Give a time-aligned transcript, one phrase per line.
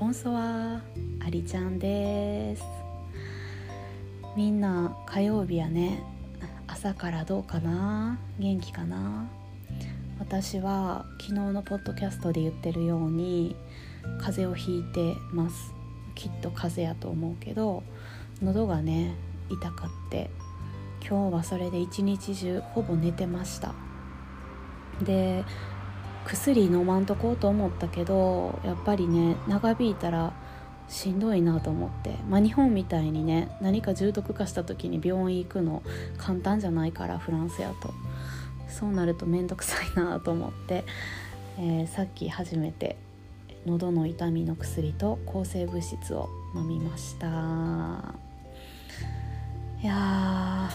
[0.00, 0.80] ボンソワ
[1.20, 2.64] ありちゃんです。
[4.36, 6.02] みんな火曜日やね。
[6.66, 8.18] 朝からどうかな？
[8.40, 9.28] 元気かな？
[10.18, 13.54] 私は昨日のポッドキャストで言ってるように
[14.20, 15.72] 風邪をひいてます。
[16.16, 17.84] きっと風邪やと思うけど
[18.42, 19.14] 喉がね
[19.48, 20.28] 痛かって
[21.08, 23.74] 今日はそれで一日中ほぼ寝てました。
[25.02, 25.44] で
[26.24, 30.32] 薬飲まんとこうと思ったけどやっぱりね長引いたら
[30.88, 35.82] しんどいなと思って、まあ、日本みたいにね何か重篤化した時に病院行くの
[36.18, 37.92] 簡単じゃないからフランスやと。
[38.68, 40.84] そうなると面倒くさいなと思って、
[41.58, 42.96] えー、さっき初めて
[43.66, 48.14] 喉の痛みの薬と抗生物質を飲みました。
[49.80, 50.70] いや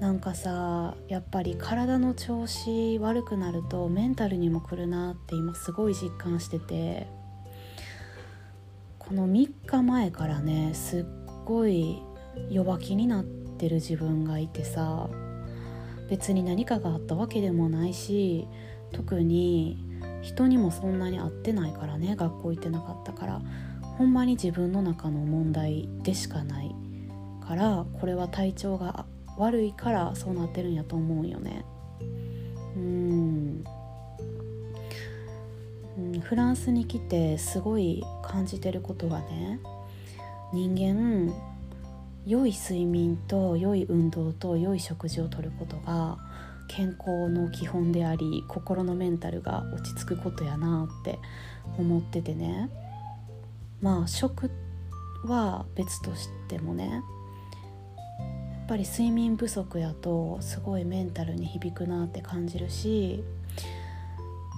[0.00, 7.08] なんかさやっぱり体の調子悪くなるとメンタルにも来るなって今すごい実感してて
[8.98, 11.04] この3日前からねすっ
[11.44, 12.00] ごい
[12.50, 15.08] 弱気になってる自分がいてさ
[16.08, 18.46] 別に何かがあったわけでもないし
[18.92, 19.84] 特に
[20.22, 23.42] 人にもそんなに会ってないからね学校行ってなかったから
[23.82, 26.74] ほんまに自分の中の問題でしかない
[27.46, 29.06] からこれは体調が
[29.38, 31.64] 悪いからそうなってるんやと思うよね。
[32.76, 33.64] うん。
[36.22, 39.58] フランスに来てすごい感じてることがね
[40.52, 41.34] 人間
[42.24, 46.18] 良い睡眠と良い運動と良い食事をとることが
[46.68, 51.18] 健康の基本であり心のメンタルが落ち着くことやなって
[51.78, 52.70] 思っててね。
[53.80, 54.50] まあ食
[55.24, 57.02] は別としてもね
[58.68, 63.24] ぱり睡眠不足やとすごいメンタルに響くなって感じるし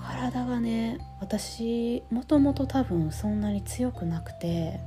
[0.00, 4.78] 体がね私もともと多分そんなに強くなくて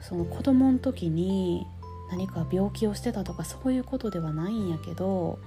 [0.00, 1.66] その子供の時に
[2.10, 5.38] 何か病気をしてたとかそういうことではないんやけど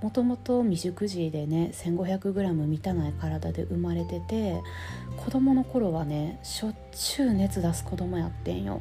[0.00, 4.62] もともと未熟児でね 1500g 満たない体で生まれてて
[5.16, 8.80] 子供の頃はねしょっちゅう熱出す子供やってんよ。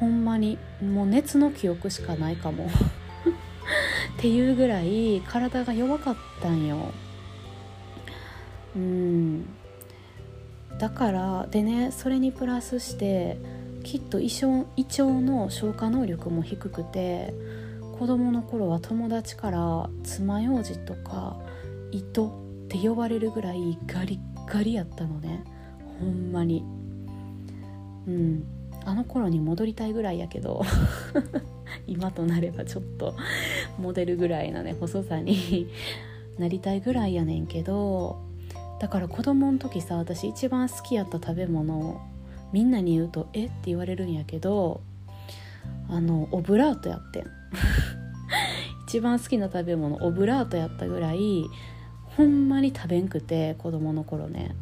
[0.00, 2.66] ほんまにもう熱の記憶しかないかも。
[4.18, 6.92] っていうぐらい体が弱かったんよ。
[8.76, 9.46] うん。
[10.78, 13.38] だからでねそれにプラスして
[13.84, 17.32] きっと胃腸胃腸の消化能力も低くて
[17.98, 21.36] 子供の頃は友達から爪楊枝とか
[21.92, 25.44] 糸って呼ばれるぐらいガリッガリやったのね。
[26.00, 26.64] ほんまに。
[28.06, 28.53] うん。
[28.84, 30.62] あの頃に戻りたいぐらいやけど
[31.86, 33.14] 今となればちょっと
[33.78, 35.68] モデルぐらいなね細さに
[36.38, 38.18] なりたいぐらいやねんけど
[38.80, 42.00] だから子供の時さ私一番好きやった食べ物
[42.52, 44.80] みんなに言うと「えっ?」て言われるんやけど
[45.88, 47.24] あのオブラートやってん
[48.86, 51.44] 一番好きな食べ物オブラートやったぐらい
[52.16, 54.54] ほんまに食べんくて子供の頃ね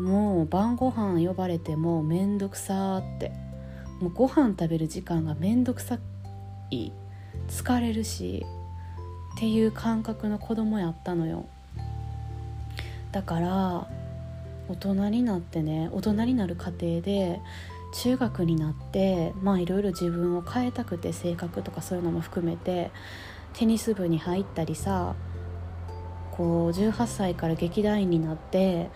[0.00, 3.32] もう晩ご飯呼ばれてもめんどくさって。
[4.00, 5.98] もうご飯食べる時間がめんどくさ
[6.70, 6.92] い。
[7.48, 8.46] 疲れるし。
[9.36, 11.46] っていう感覚の子供やったのよ。
[13.12, 13.88] だから
[14.68, 17.40] 大人になってね大人になる過程で
[17.92, 22.90] 中学になってまあいろいろ自分を変えたくて性格とかそういうのも含めて
[23.52, 25.16] テニス部に入ったりさ
[26.30, 28.90] こう18歳から劇団員になって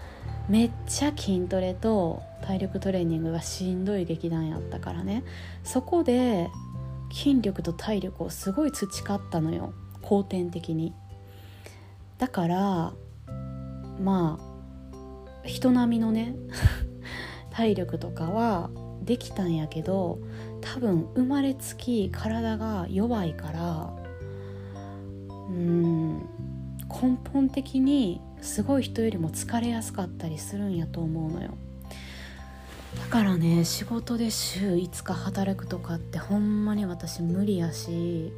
[0.49, 5.25] めっちゃ筋トレと体力トレーニングがしんどい劇団やったからね。
[5.62, 6.51] そこで
[7.12, 9.73] 筋力と体力をすごい培ったのよ。
[10.03, 10.95] 後天的に。
[12.19, 12.93] だから
[14.01, 16.35] まあ人並みのね
[17.51, 18.71] 体力とかは
[19.03, 20.19] できたんやけど
[20.61, 23.93] 多分生まれつき体が弱いから
[25.49, 26.19] うん
[26.88, 31.56] 根本的にすごい人よりも疲れやすかったりするんやと思うのよ。
[33.00, 38.32] だからね仕事で週5日働くとかってほんまに私無理やし、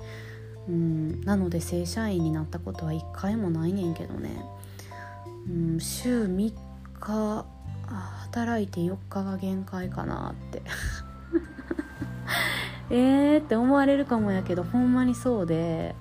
[0.67, 4.31] うん、なので正社員になったことは1回もないねんけどね、
[5.47, 6.55] うん、週3
[6.99, 7.45] 日
[7.87, 10.63] 働いて4日が限界かなって。
[12.89, 15.97] えーって思われるかもやけどほんまにそうで。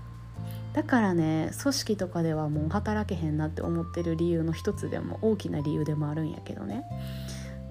[0.75, 6.83] だからね組織とかではもう働けへんなって思ってる理由の一つでも大きな理由でもあるんやけどね、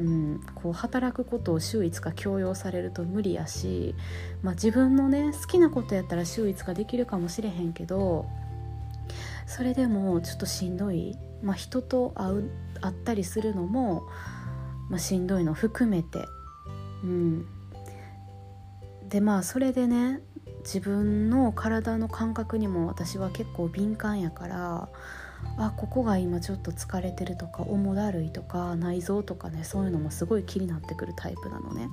[0.01, 3.95] うん、こう働くことを週5日強要されると無理やし、
[4.43, 8.25] まあ、自分のね好きなことやったら週5日できるかもしれへんけど
[9.47, 12.51] それでもちょっとしんどい、まあ、人と会う
[12.81, 14.03] 会ったりするのも
[14.89, 16.25] まあ、しんどいの含めて。
[17.03, 17.47] うん。
[19.09, 20.21] でまあそれでね
[20.65, 24.89] 自分の体の感覚にも私は結構敏感やから
[25.59, 31.89] あここが今ちょっと疲れてるとか重だるいとか内臓とかねそういうのもすごい気になってくるタイプなのね。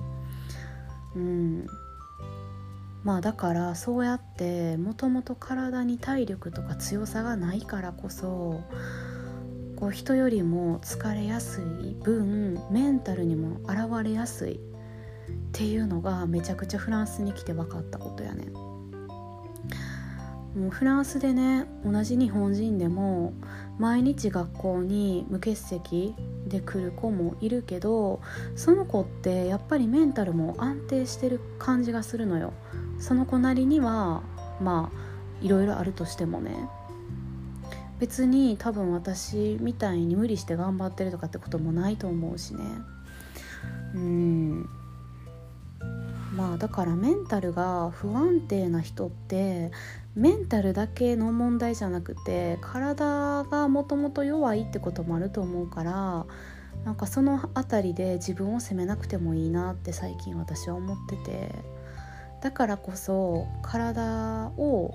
[1.14, 1.66] うん
[3.04, 8.62] まあだからそうやってもともと体に体力とか強さがないからこそ
[9.76, 14.58] こう人よりも疲れやすい分メンタルにも現れやすいっ
[15.50, 18.46] ていうのがめちゃくちゃフランスに来て分かったことやね
[20.62, 23.32] もうフランスでね同じ日本人でも
[23.80, 26.14] 毎日学校に無欠席
[26.46, 28.20] で来る子もいるけど
[28.54, 32.52] その子ってやっぱりメンタルも安定してる感じがするのよ。
[33.00, 34.22] その子なりには
[34.60, 36.54] まあいろいろあるとしてもね。
[37.98, 42.64] 別に多分私みたいに無理して頑張ってるとかってこともないと思うしね。
[43.94, 44.68] うん。
[46.62, 49.72] だからメンタルが不安定な人って
[50.14, 56.24] メンタルだけの問題じゃなくて体がもともと弱いってこともあると思うから
[56.84, 61.82] なんかその辺りで自分を責めなくてもいいなって最近私は思ってて。
[62.42, 64.92] だからこそ体を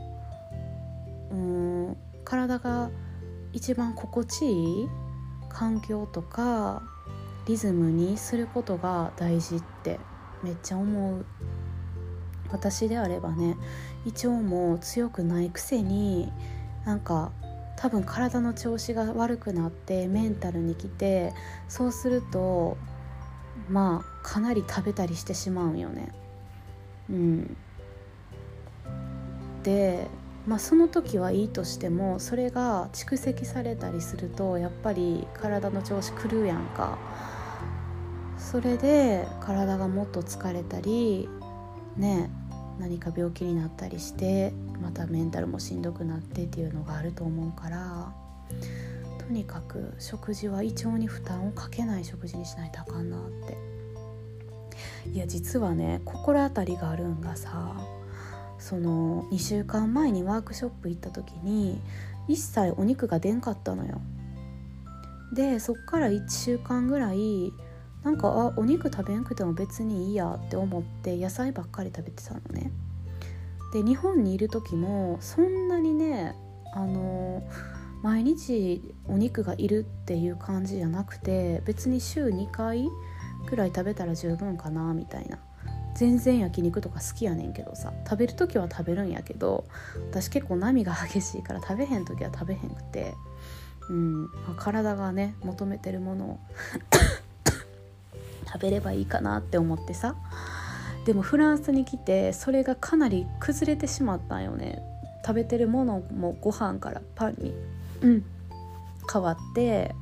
[1.32, 2.92] うん体が
[3.54, 4.90] 一番心地いい
[5.48, 6.84] 環境とか
[7.46, 9.98] リズムにすることが大事って
[10.44, 11.26] めっちゃ思う。
[12.52, 13.58] 私であればね
[14.06, 16.32] 胃腸も強くないくせに
[16.86, 17.32] なんか
[17.76, 21.34] 多分体の調子が悪くなってメンタルにきて
[21.68, 22.78] そうすると
[23.70, 26.12] まあかなり食べたりしてしまうよね。
[27.10, 27.58] うん、
[29.64, 30.08] で、
[30.46, 36.98] まあ、その時はいいとしてもそれが蓄積されたりするとやっぱり体の調子狂うやんか。
[38.38, 41.28] それで体がもっと疲れたり
[41.98, 42.30] ね
[42.80, 48.14] 何か病気になったりしてまたメンタルもしんどくなってっていうのがあると思うから
[49.20, 53.58] とにかく食事は胃腸に負担をかけない食事にしないとあかんなって。
[55.14, 57.76] いや実はね心当たりがあるんがさ
[58.60, 61.80] その2週間前にワークショップ行った時に
[62.28, 64.02] 一切お肉が出んかったのよ。
[65.34, 67.52] でそっから1週間ぐらい
[68.08, 72.72] なんかあお肉食べんくても別にいいやって思って野菜ばっかり食べてたのね。
[73.74, 76.34] で日本にいる時もそんなにね
[76.74, 77.44] あの
[78.02, 82.88] 毎日お肉がいるっていう感じじゃなくて別に週2回
[83.46, 85.40] くらい食べたら十分かなみたいな。
[85.94, 87.92] 全然焼肉とか好きやねんけどさ。
[88.06, 89.66] 食べる時は食べるんやけど
[90.12, 93.16] 私結構波が激しいから食べへん時は食べへんくて。
[93.90, 96.40] うん、まあ、体がね求めてるものを
[98.48, 100.16] 食べればいいかなって思ってさ。
[101.06, 104.82] でもフランスに来てそれがかなり崩れてしまったんよね。
[105.26, 107.54] 食べてるものもご飯からパンに、
[108.02, 108.26] うん、
[109.12, 109.94] 変わって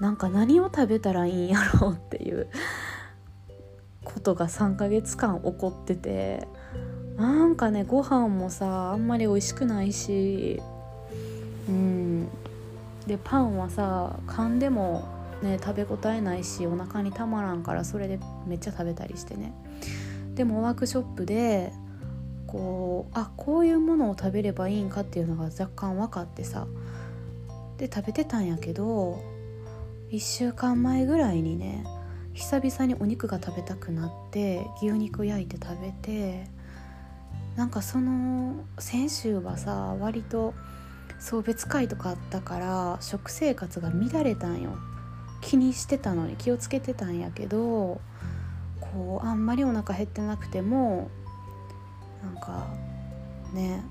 [0.00, 2.48] なんか何を食べたらいいんやろうっていう
[4.04, 6.48] ことが3ヶ月間起こってて
[7.16, 10.60] なんかねご飯もさあんまり美味しくないし
[11.68, 12.28] うん。
[13.06, 19.52] でパンはさ噛んでもね食べ応えないしお腹にたまらんからそれでめっちゃ食べたりしてね。
[20.34, 21.72] でもワークショップで
[22.46, 26.66] こうあこういうものを食べればいいんかっていうのが若干分かってさ。
[27.78, 29.22] で食べてたんやけど
[30.10, 31.84] 1週間前ぐらいにね
[32.34, 36.46] 久々にお肉が食べたくなって牛肉焼いて食べて
[37.56, 40.52] なんかその先週はさ割と
[41.18, 44.72] 送別会とかあったから食生活が乱れたんよ。
[45.40, 48.00] 気にしてたのに気をつけてたんやけど
[48.80, 51.10] こうあんまりお腹減ってなくても
[52.22, 52.68] なんか
[53.52, 53.82] ね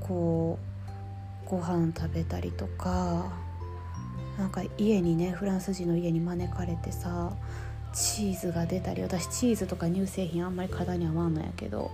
[0.00, 0.58] こ
[1.46, 3.32] うご飯食べたりとか
[4.38, 7.32] なんか家にねフランス人の家に招かれてさ
[7.92, 11.90] チーズが出たり私チーズとか乳製品あんまり体に合わんのやけど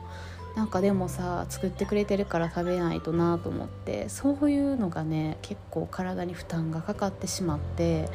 [0.57, 8.09] なんかでもさ作ってくれてるから食べないとなと思ってそういうのがね結構体に負担がかかってしまって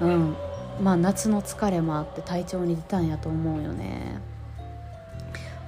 [0.00, 0.36] うん。
[0.82, 4.20] まあ夏の疲れもあって体調に出たんやと思うよね。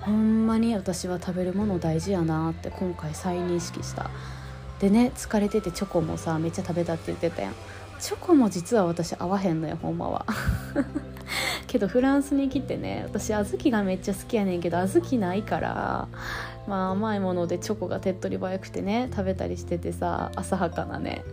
[0.00, 4.10] ほんまに私は食べるもの大事やなって今回再認識した。
[4.78, 7.54] でね疲れててチョコもさめっちゃ食べたって言ってたやん。
[7.98, 10.24] チョコも実は私合わへんのよほんまは。
[11.70, 16.08] けどフランスに来てね私小豆がめっちゃ好きやねんけど小豆ないから
[16.66, 21.24] まあ甘いものでチョコが手っ取り早くてね食べたりしててさ浅はかなね。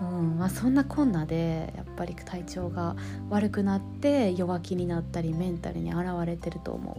[0.00, 2.94] うんまあ、そんなこんなでやっぱり体調が
[3.30, 6.98] 悪くなって弱気になったりメンタルに現れてると思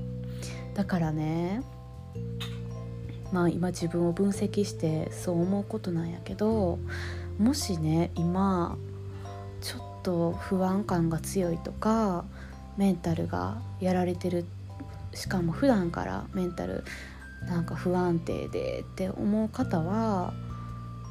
[0.73, 0.75] う。
[0.75, 1.61] だからね
[3.31, 6.79] まあ今自分を分析してそう思うことなんやけど
[7.37, 8.75] もしね今
[10.03, 12.25] と不安感が強いとか
[12.77, 14.45] メンタルがやられてる
[15.13, 16.83] しかも普段からメンタル
[17.47, 20.33] なんか不安定でって思う方は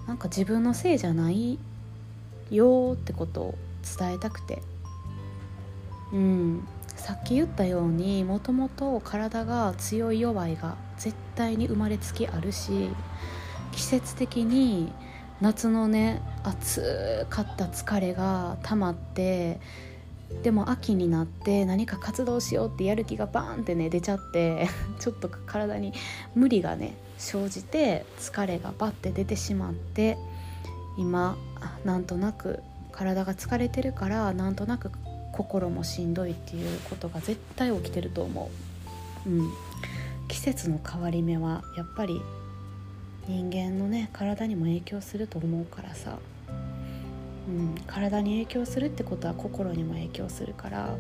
[0.07, 1.59] なんか自分のせいじゃない
[2.51, 3.55] よってことを
[3.99, 4.63] 伝えたくて。
[6.13, 6.67] うん。
[6.97, 12.91] さっき言ったようにもともと体が強い弱いが絶対に生まれつきあるし
[13.71, 14.93] 季節的に
[15.41, 19.61] 夏のね暑かった疲れが溜まって
[20.43, 24.69] でも秋になって何か活動しようってやる気がバーンってね出ちゃって
[25.01, 25.93] ちょっと体に
[26.35, 30.19] 無理がね生じて疲れがバッて出てしまって
[30.99, 31.37] 今
[31.85, 32.61] なんとなく
[32.93, 34.91] 体が疲れてるからなんとなく
[35.33, 38.51] 心もしんどいっていうことが絶対起きてると思
[39.27, 39.31] う。
[39.31, 39.51] うん、
[40.27, 42.21] 季節の変わり目はやっぱり
[43.29, 46.19] 人間のね体にも影響すると思うからさ、
[47.47, 50.97] うん、体に影響するってことは心にも影響するから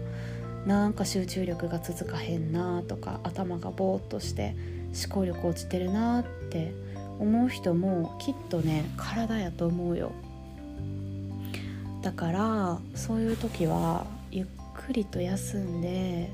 [0.66, 4.54] なんか集中力が続かへんなとか頭がぼーっとして
[5.06, 6.75] 思考力落ちてるなって
[7.18, 10.12] 思う人もきっとね体やと思うよ。
[12.02, 16.30] だからそういう時はゆっくりと休んで、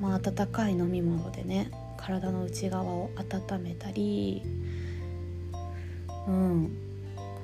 [0.00, 4.42] まあ、温かい飲み物でね体の内側を温めたり
[6.26, 6.84] うん。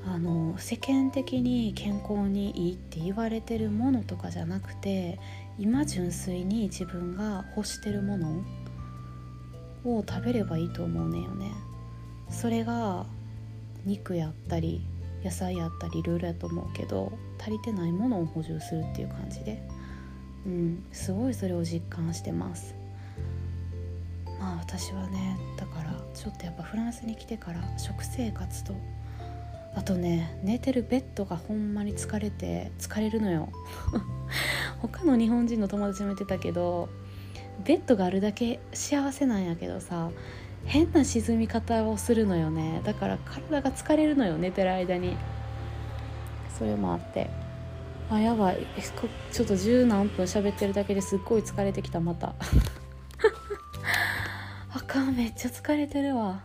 [0.06, 5.20] あの世間的に健康にいいって言われてるものとかじゃなくて
[5.58, 8.42] 今純粋に自分が欲してるもの
[9.84, 11.50] を食べればいいと思うねよね。
[12.30, 13.06] それが
[13.84, 14.80] 肉やったり
[15.22, 19.62] 野菜やったりいろいろやと思うけど足りてないものを補充するっていう感じで、
[20.46, 22.79] うん、すごいそれを実感してます。
[24.40, 28.74] まあ私はねだからちょっとやっぱフランスに来てから食生活と
[29.74, 33.50] あとね寝てるベッドがほんまに疲れて疲れるのよ。
[34.80, 36.88] 他の日本人の友達も言ってたけど
[37.64, 40.10] ベッドがあるだけ幸せなんやけどさ
[40.64, 42.80] 変な沈み方をするのよね。
[42.84, 45.16] だから体が疲れるのよ寝てる間に。
[46.58, 47.30] それもあって。
[48.10, 48.66] あやばい。
[49.32, 52.34] ちょっと十何分喋ってるだけですっごい疲れてきたまた。
[54.90, 56.42] かめっちゃ疲れてるわ。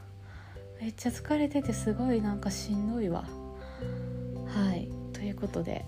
[0.79, 3.25] めっちゃ疲れててすごいなんかしんどいわ。
[4.45, 4.87] はい。
[5.13, 5.83] ということで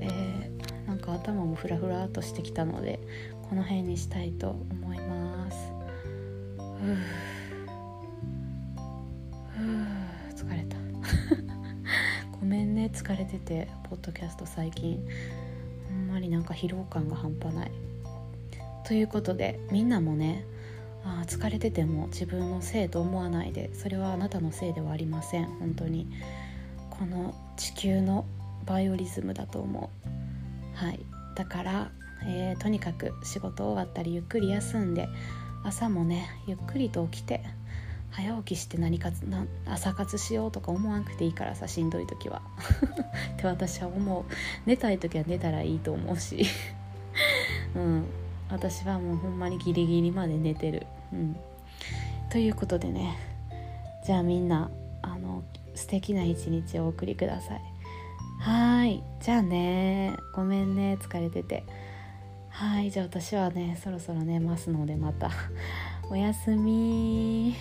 [0.00, 2.98] えー、なんか頭もフラフラっとしてきたので
[3.48, 5.56] この辺にしたいと思います。
[6.58, 6.96] ふう
[10.34, 10.76] 疲れた。
[12.40, 12.90] ごめんね。
[12.92, 14.98] 疲れててポッドキャスト最近。
[15.88, 17.70] ほんまになんか疲労感が半端ない。
[18.84, 20.44] ということでみんなもね
[21.04, 25.46] あ疲れてても自分のせいと思わないでそれはあなたのせいではありません。
[25.46, 26.06] 本当に。
[26.98, 28.24] この地球の
[28.66, 30.08] バイオリズムだと思う。
[30.76, 31.00] はい。
[31.34, 31.90] だから、
[32.24, 35.08] えー、とにかく仕事終わったりゆっくり休んで
[35.64, 37.42] 朝もねゆっくりと起きて
[38.10, 42.42] 早起きして何かな朝活しようとか思わなくていいからさしんどい時は。
[43.34, 44.24] って私は思う。
[44.66, 46.46] 寝たい時は寝たらいいと思うし。
[47.74, 48.04] うん。
[48.50, 50.86] 私はもうほんまにギリギリまで寝てる。
[51.12, 51.36] うん。
[52.30, 53.16] ということでね
[54.04, 54.70] じゃあみんな
[55.02, 57.60] あの素敵な一日をお送りください。
[58.40, 59.02] はい。
[59.20, 60.98] じゃあねごめんね。
[61.00, 61.64] 疲れてて。
[62.50, 62.90] はい。
[62.90, 65.30] じゃあ私はねそろそろ寝ますのでまた。
[66.10, 67.54] おやすみ